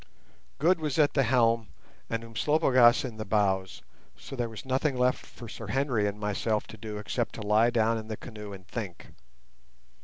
Good 0.57 0.79
was 0.79 0.97
at 0.97 1.13
the 1.13 1.21
helm 1.21 1.67
and 2.09 2.23
Umslopogaas 2.23 3.05
in 3.05 3.17
the 3.17 3.23
bows, 3.23 3.83
so 4.17 4.35
there 4.35 4.49
was 4.49 4.65
nothing 4.65 4.97
left 4.97 5.23
for 5.27 5.47
Sir 5.47 5.67
Henry 5.67 6.07
and 6.07 6.19
myself 6.19 6.65
to 6.69 6.75
do 6.77 6.97
except 6.97 7.35
to 7.35 7.43
lie 7.43 7.69
down 7.69 7.99
in 7.99 8.07
the 8.07 8.17
canoe 8.17 8.51
and 8.51 8.67
think. 8.67 9.13